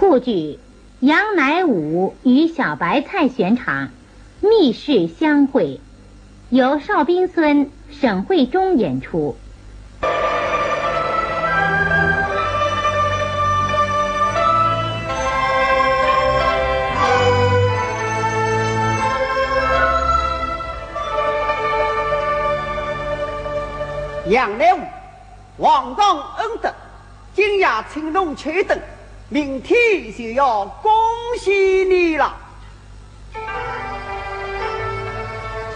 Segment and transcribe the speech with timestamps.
[0.00, 0.30] 沪剧
[1.00, 3.90] 《杨乃武与小白菜》选场，
[4.40, 5.78] 密室相会，
[6.48, 9.36] 由邵兵孙、沈慧中演出。
[24.28, 24.78] 杨乃武，
[25.62, 26.72] 皇上恩德，
[27.34, 28.80] 今夜请侬吃等。
[29.32, 29.78] 明天
[30.18, 30.90] 就要恭
[31.38, 32.34] 喜你了，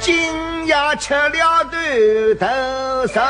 [0.01, 3.21] 今夜吃了断头寿，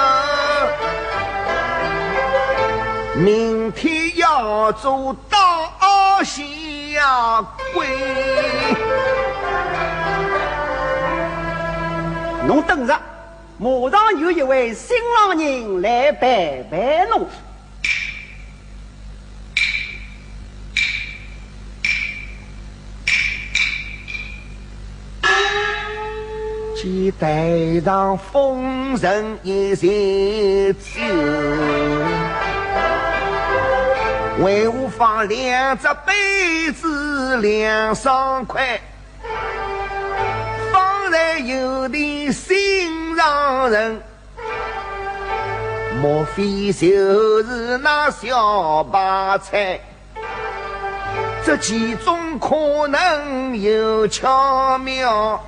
[3.17, 6.97] 明天要做大喜
[7.75, 7.87] 归。
[12.49, 12.99] 侬等着，
[13.59, 17.29] 马上有一位新郎人来拜拜侬。
[26.85, 31.01] 期台上丰盛一些酒，
[34.45, 38.79] 为我放两只杯子两双筷，
[40.71, 43.99] 方才有点心上人，
[46.03, 49.81] 莫非就是那小白菜？
[51.47, 55.43] 这其中可能有巧妙。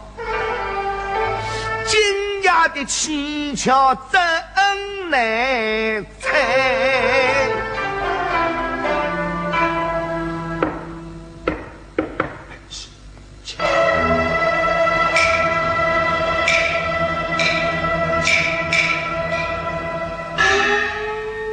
[2.56, 4.20] 今夜的蹊跷真
[5.10, 6.32] 难猜，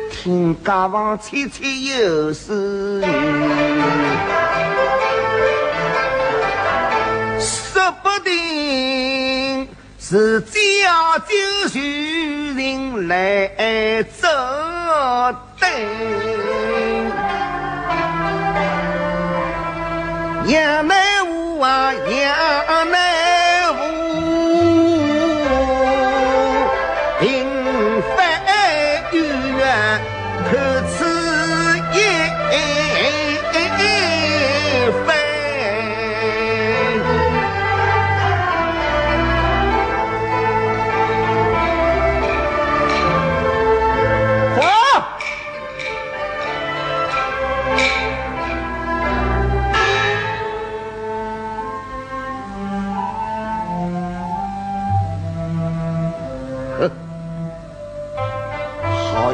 [0.10, 3.06] 听家房吹吹又是雨，
[7.42, 9.68] 说不定。
[10.00, 10.42] 是
[10.84, 14.28] 家就求人来作
[15.58, 15.66] 对，
[20.52, 22.92] 杨乃武啊，杨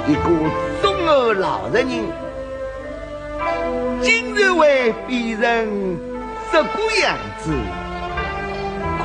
[0.09, 0.21] 一个
[0.81, 1.87] 中二老实人，
[4.01, 5.99] 竟然会变成
[6.51, 6.69] 这个
[7.03, 7.53] 样子，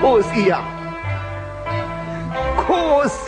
[0.01, 0.63] 可惜呀，
[2.57, 3.23] 可惜！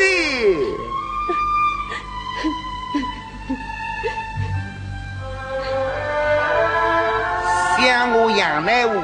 [7.79, 9.03] 像我杨乃武，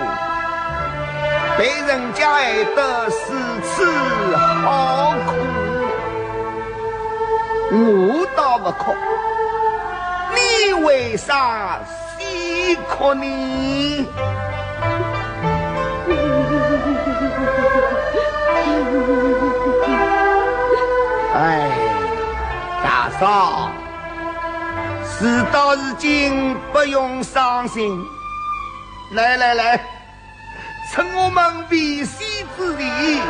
[1.58, 3.10] 被人家爱得如
[3.62, 3.84] 此
[4.64, 5.12] 好。
[7.74, 8.94] 我倒不哭，
[10.34, 11.78] 你为啥
[12.18, 14.06] 先哭呢？
[21.34, 21.70] 哎，
[22.84, 23.70] 大嫂，
[25.06, 28.04] 事到如今不用伤心。
[29.12, 29.80] 来来来，
[30.92, 33.20] 趁我们为喜之地，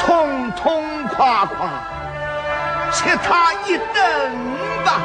[0.00, 1.68] 痛痛快快。
[2.92, 4.32] 吃他一顿
[4.84, 5.02] 吧！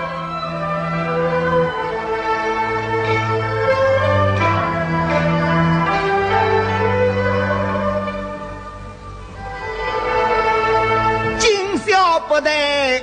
[11.38, 12.50] 今宵不得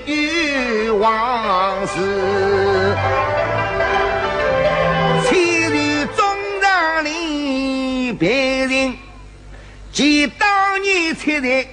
[0.06, 2.96] 有往事，
[5.28, 6.24] 千里中
[6.62, 8.96] 让里别人，
[9.92, 11.66] 记当年吃的人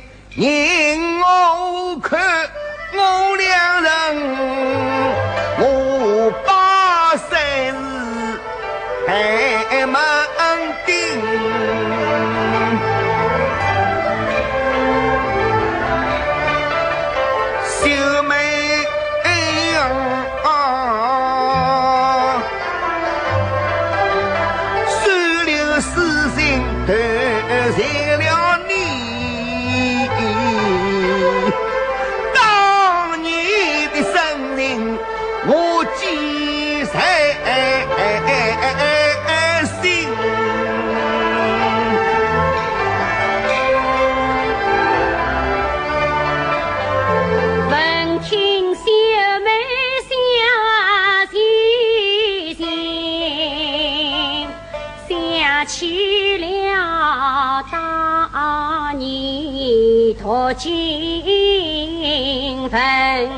[27.75, 27.83] 心
[28.17, 28.24] 得
[60.45, 60.69] 泥托金
[62.69, 63.29] 坟，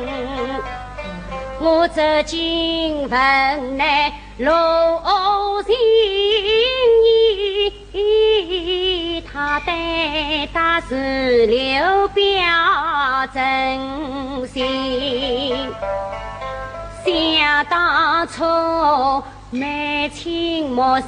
[1.62, 5.74] 我走进坟内落心
[7.94, 12.26] 意，他对大石榴表
[13.34, 13.80] 真
[14.48, 15.72] 心，
[17.06, 18.44] 想当初。
[19.50, 21.08] 满清莫秀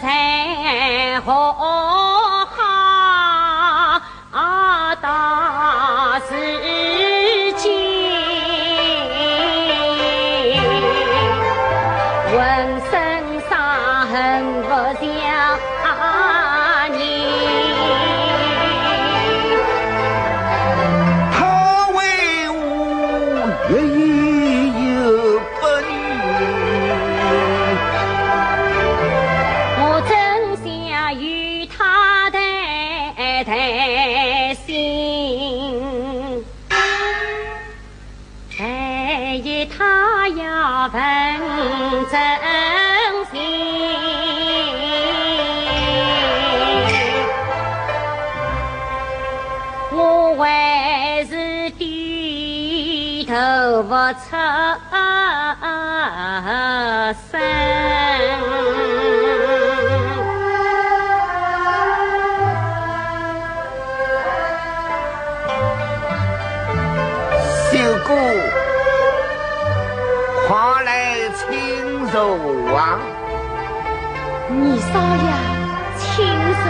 [0.00, 1.52] 才好
[67.72, 68.12] 秀姑，
[70.46, 72.14] 快来请坐
[72.76, 73.00] 啊！
[74.50, 74.86] 你少
[75.16, 75.26] 爷，
[75.98, 76.06] 请
[76.52, 76.64] 坐。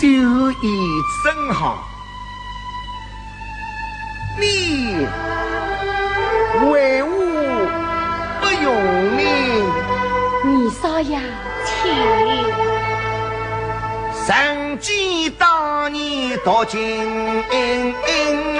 [0.00, 0.06] 酒
[0.62, 0.64] 意
[1.24, 1.82] 真好，
[4.38, 5.04] 你
[6.70, 7.08] 为我
[8.40, 8.66] 不用
[9.16, 9.18] 命。
[10.44, 11.18] 你少爷，
[11.64, 12.63] 请。
[14.26, 16.80] 曾记当年读经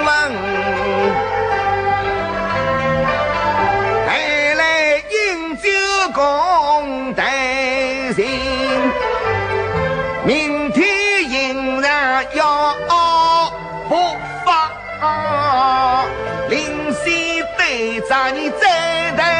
[0.03, 0.31] 文，
[4.05, 5.67] 带来饮酒
[6.13, 7.23] 共对
[8.13, 8.23] 情，
[10.23, 10.85] 明天。
[12.33, 12.75] 要
[13.87, 13.93] 不
[14.45, 14.47] 发，
[16.49, 19.34] 临西对着你再担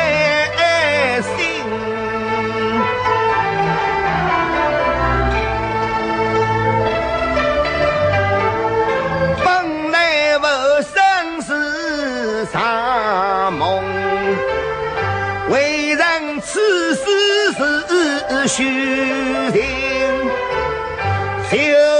[18.47, 18.63] 虚
[19.51, 19.61] 情，
[21.51, 21.57] 就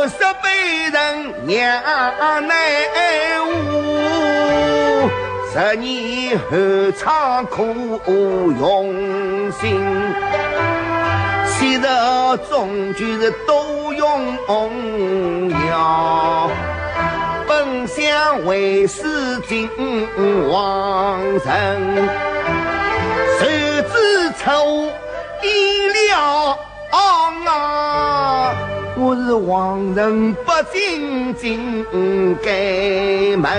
[0.07, 0.50] 是被。
[0.94, 1.01] 人
[1.45, 1.57] 娘
[2.47, 2.53] 奈
[3.65, 5.09] 何，
[5.51, 7.63] 十年后仓苦
[8.59, 8.94] 用
[9.51, 9.63] 心，
[11.47, 11.81] 昔日
[12.50, 14.03] 终究是多用
[15.68, 16.50] 药，
[17.47, 19.03] 本想为师
[19.50, 19.68] 尽
[20.49, 22.07] 王人，
[23.40, 23.44] 谁
[23.92, 24.44] 知出
[26.16, 26.57] 意料
[27.45, 28.56] 啊！
[28.98, 31.86] 我是王人，不进进
[32.42, 33.52] 该门，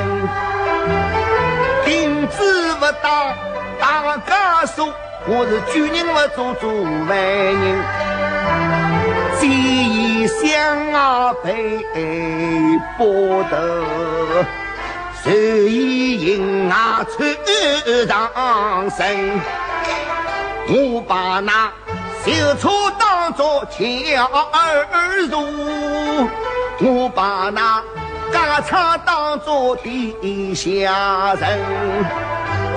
[1.85, 3.35] 钉子不打
[3.79, 4.89] 大家说，
[5.27, 6.73] 我是举人不做做
[7.07, 7.85] 万人，
[9.39, 11.85] 见义相啊被
[12.99, 13.55] 剥夺，
[15.23, 15.35] 随
[15.71, 17.29] 意迎啊穿
[18.09, 19.39] 上身，
[20.69, 21.71] 我把那。
[22.26, 23.78] 就错当作巧
[24.50, 24.85] 儿
[25.30, 26.28] 如，
[26.80, 27.80] 我把那
[28.33, 31.61] 家常当作地下人，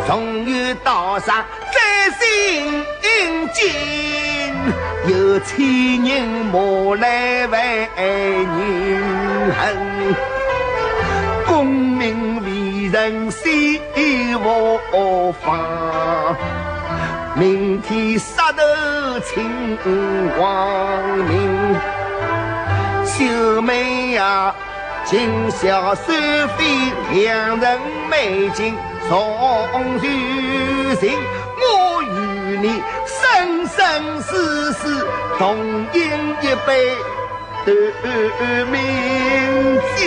[0.07, 2.85] 终于道上再心
[3.51, 3.73] 惊，
[5.07, 5.65] 有千
[6.03, 10.15] 人莫来为人恨，
[11.47, 13.81] 功名利人心
[14.43, 16.37] 无妨。
[17.35, 18.57] 明天杀头
[19.19, 19.77] 请
[20.37, 21.75] 光明，
[23.05, 24.53] 秀妹呀，
[25.05, 26.11] 今宵收
[26.57, 26.65] 费
[27.13, 28.75] 良人美景
[29.07, 29.17] 送
[29.97, 30.01] 如
[30.95, 31.17] 情，
[31.61, 35.05] 我与你生生世世
[35.37, 35.55] 同
[35.93, 36.97] 饮一杯
[37.65, 37.71] 断
[38.71, 38.77] 命
[39.95, 39.99] 酒。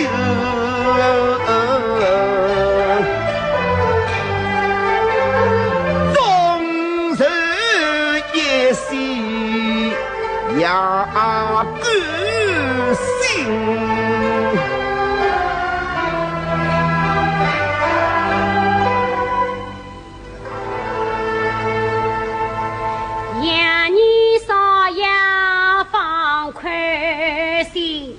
[10.63, 10.73] 两
[11.65, 11.75] 不
[12.95, 13.43] 心，
[25.91, 26.71] 放宽
[27.65, 28.15] 心，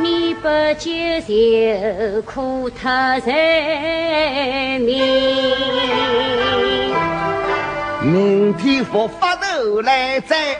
[0.00, 0.88] 你不救
[1.26, 2.88] 谁苦透
[3.26, 4.80] 人。
[8.02, 9.29] 明天复发。
[9.62, 10.58] 头来摘，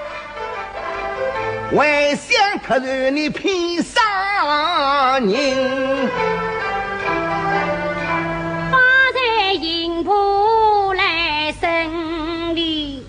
[1.75, 6.11] 还想特然你骗啥人？
[8.71, 8.77] 发
[9.15, 13.07] 财银铺来审理，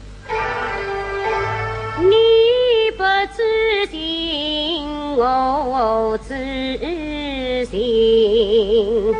[1.99, 2.15] 你
[2.97, 3.03] 不
[3.35, 6.29] 知情，我知
[7.69, 9.13] 情，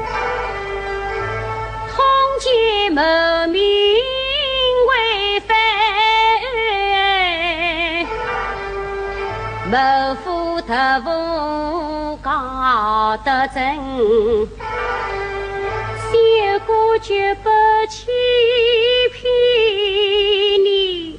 [1.94, 2.01] 通
[2.40, 3.01] 奸谋
[9.72, 9.78] 谋
[10.16, 10.74] 夫特
[11.06, 13.78] 务搞得真，
[16.10, 17.50] 小哥绝不
[17.90, 18.12] 欺
[19.13, 19.32] 骗
[20.66, 21.18] 你，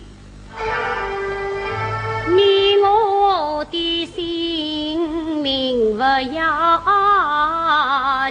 [2.29, 5.01] 你我的性
[5.39, 6.03] 命不
[6.37, 6.43] 要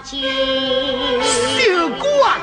[0.03, 0.23] 紧。
[1.57, 2.37] 小哥啊，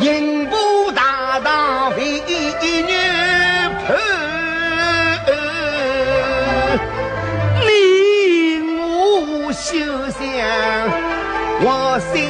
[0.00, 3.49] 银布大当为女。
[11.62, 12.26] 我心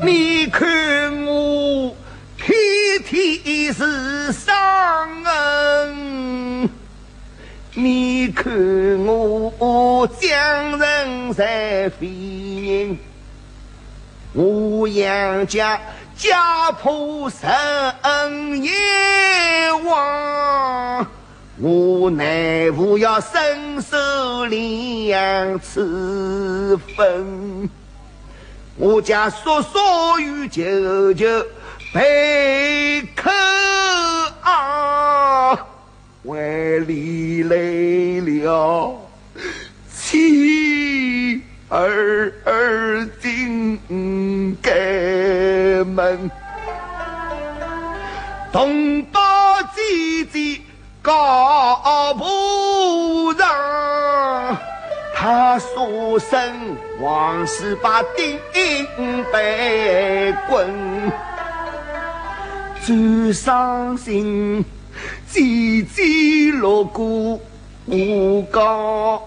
[0.00, 1.94] 你看我
[2.38, 2.56] 天
[3.04, 4.54] 天是伤
[5.24, 6.70] 恩，
[7.74, 8.50] 你看
[9.04, 12.27] 我将人在飞。
[14.38, 15.80] 我杨家
[16.16, 18.70] 家破人也
[19.84, 21.04] 亡，
[21.56, 27.68] 我乃父要伸手领养此分，
[28.76, 31.26] 我家叔叔与舅舅
[31.92, 33.28] 被扣
[34.42, 35.58] 啊，
[36.22, 37.56] 为离来
[38.24, 39.00] 了。
[39.92, 40.47] 妻
[41.68, 43.78] 儿儿进
[45.84, 46.30] 门，
[48.50, 49.20] 同胞
[49.74, 50.62] 姐姐
[51.02, 54.56] 告不让，
[55.14, 56.38] 他说声
[57.00, 58.40] 王十八顶
[59.30, 61.12] 被棍，
[62.82, 64.64] 最伤心
[65.30, 67.38] 姐姐落过
[67.84, 69.22] 我高。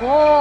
[0.00, 0.35] 哦。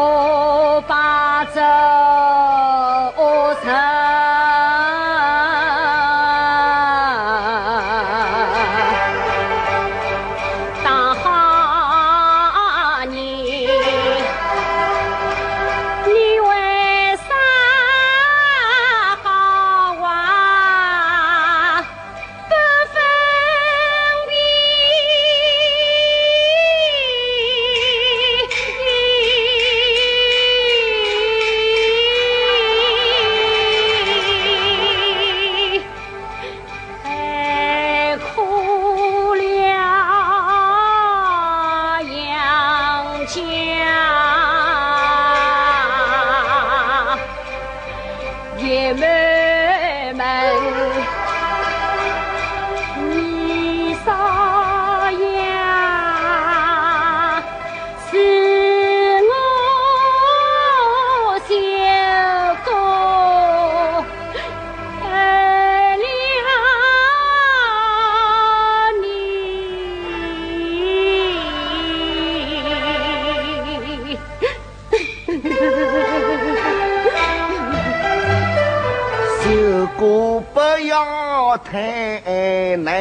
[80.87, 82.93] 要太难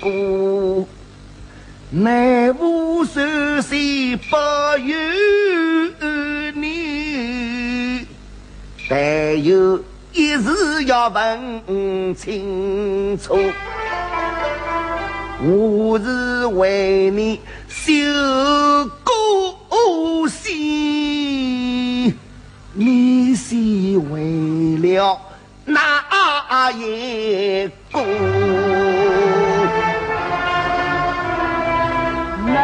[0.00, 0.86] 过，
[1.90, 3.20] 难无寿
[3.60, 4.36] 岁不
[4.84, 4.96] 由
[6.54, 8.06] 你，
[8.88, 13.36] 但有一事要问清楚，
[15.42, 17.92] 我是为你修
[19.04, 22.16] 过心，
[22.72, 23.54] 你是
[24.10, 25.20] 为了。
[25.70, 28.00] 那一个，
[32.46, 32.54] 谋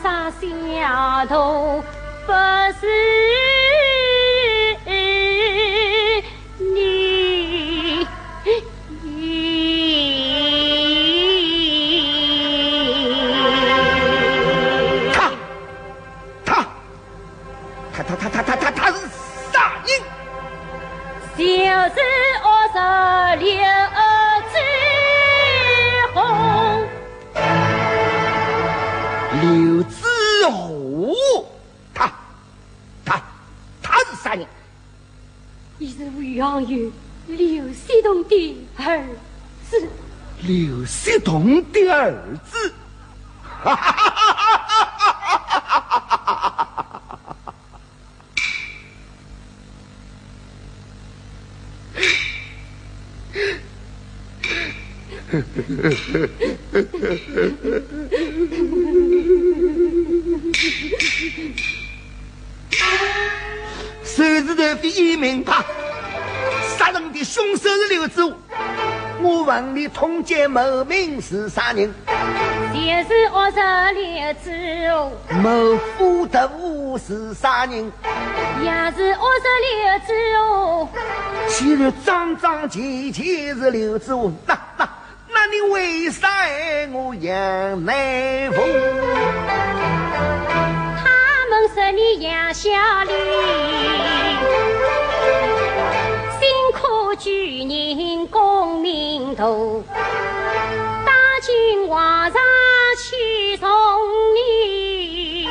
[0.00, 1.82] 杀小偷
[2.24, 2.32] 不
[2.80, 2.82] 是
[64.04, 65.64] 手指头非一名牌，
[66.78, 68.32] 杀人的凶手是刘子武。
[69.22, 71.92] 我问你，通奸谋名是啥人？
[72.72, 73.60] 就是恶蛇
[73.92, 74.50] 刘志
[74.92, 77.90] 宏，谋夫的武是啥人？
[78.62, 80.88] 也是恶蛇刘志宏。
[81.48, 84.32] 既然桩桩件件是刘子武，
[85.74, 88.64] 为啥爱我杨乃凤？
[91.02, 91.04] 他
[91.50, 92.70] 们说你杨小
[93.08, 93.12] 丽，
[96.38, 99.44] 辛苦举人功名大，
[101.04, 101.10] 大
[101.42, 102.40] 清皇上
[102.96, 103.68] 去送
[104.36, 105.48] 你，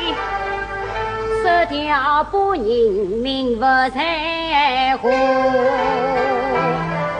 [1.42, 2.64] 失掉把人
[3.22, 3.60] 命不
[3.94, 5.10] 在乎。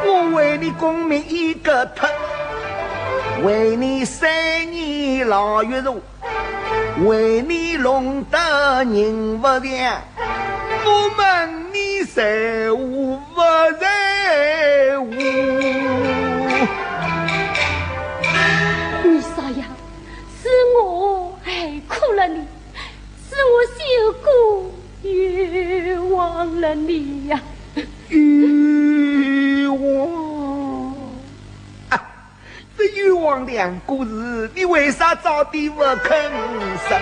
[0.07, 2.09] 我为你功名一个脱，
[3.45, 4.31] 为你三
[4.71, 6.01] 年牢狱囚，
[7.05, 8.39] 为你弄得
[8.85, 10.01] 人不良。
[10.87, 13.43] 我问你在乎不
[13.79, 15.84] 在乎？
[35.25, 36.31] 早点不肯
[36.87, 36.99] 说？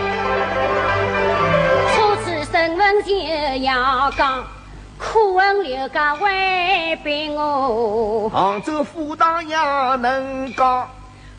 [1.93, 3.17] 初次审问就
[3.65, 4.45] 要讲，
[4.97, 10.89] 可恨刘家违背我，杭州府堂也能讲，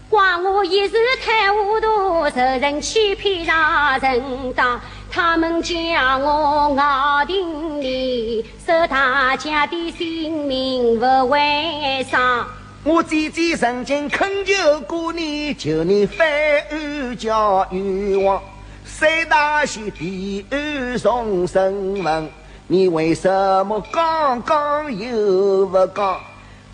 [0.09, 4.77] 怪我一时太糊涂，受人欺骗上人当。
[5.09, 12.45] 他们将我咬定里，受大家的性命不为上。
[12.85, 16.27] 我姐姐曾经恳求过你，求你翻
[16.69, 18.41] 案叫冤枉。
[18.83, 22.29] 三大喜地案送审问，
[22.67, 23.29] 你为什
[23.65, 26.19] 么刚刚又不讲？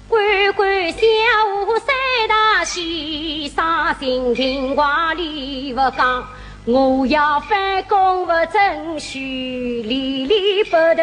[0.07, 0.99] 官官相
[1.67, 1.87] 护三
[2.27, 6.27] 大喜，伤心情话里不讲。
[6.71, 11.01] 我要反攻不争取，里里不头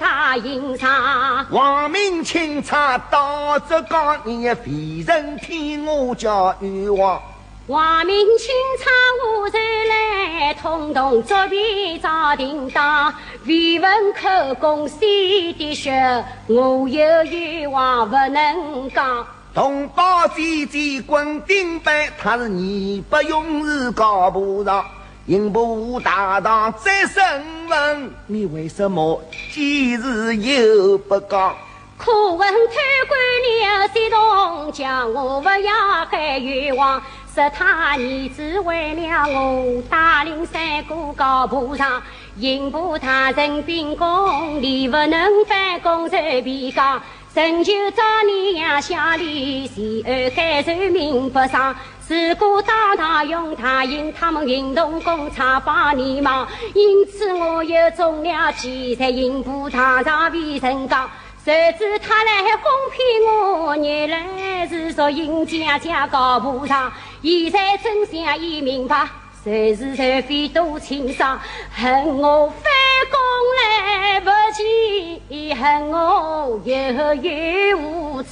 [0.00, 1.46] 他隐藏。
[1.50, 4.72] 王明钦差到浙江，你也非
[5.06, 7.22] 人听我叫冤枉。
[7.68, 8.90] 王明清查
[9.24, 13.14] 我人来，统统作弊遭停当。
[13.44, 19.24] 未闻口供谁的血，我有冤枉不能讲。
[19.54, 24.84] 同胞姐姐滚顶板，他是义不容辞高不上，
[25.26, 27.22] 刑部大堂再审
[27.66, 29.18] 问，你为什么
[29.50, 31.54] 今日又不讲？
[31.96, 32.76] 可恨贪
[33.08, 37.00] 官刘西东，叫我不要害冤枉。
[37.34, 42.02] 是他儿子为了我，带领三个高部上，
[42.38, 47.02] 刑部大人秉公，你不能反攻随便讲。
[47.34, 51.74] 臣就找你杨小丽，谁而该受命不上？
[52.06, 61.10] 如果当堂用他引他们运动工厂帮你忙，因此我又中了计，在刑部堂上为臣讲。
[61.44, 69.08] 谁知他来哄骗我，原来是说尹家家高铺上，现在真相已明白，
[69.42, 71.40] 谁是谁非都清爽，
[71.74, 72.70] 恨我非
[73.10, 73.18] 攻
[73.58, 76.72] 来不及，恨我有
[77.14, 78.28] 冤无处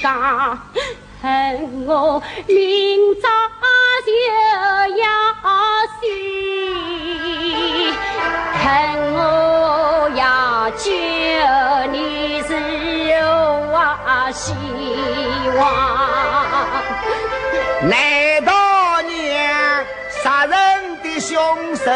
[0.00, 0.58] 讲，
[1.22, 3.28] 恨我明早
[4.04, 4.10] 就
[4.96, 5.04] 要
[6.00, 6.02] 死，
[8.62, 8.64] 恨
[9.14, 10.90] 我要救
[11.92, 12.02] 你。
[14.34, 14.54] 希
[15.58, 15.60] 望，
[17.82, 17.94] 难
[18.46, 18.50] 道
[19.02, 19.84] 娘
[20.24, 20.56] 杀人
[21.02, 21.36] 的凶
[21.76, 21.90] 手